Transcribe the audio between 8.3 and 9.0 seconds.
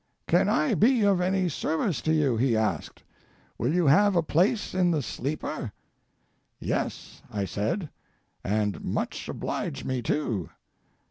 "and